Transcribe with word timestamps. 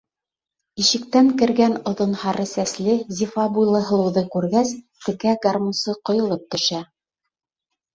Ишектән 0.83 1.29
кергән 1.41 1.75
оҙон 1.91 2.17
һары 2.23 2.47
сәсле, 2.53 2.97
зифа 3.21 3.47
буйлы 3.59 3.85
һылыуҙы 3.93 4.27
күргәс, 4.35 4.75
текә 5.07 5.39
гармунсы 5.49 6.01
ҡойолоп 6.09 6.55
төшә. 6.55 6.87